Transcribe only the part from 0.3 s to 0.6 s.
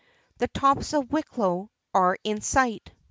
the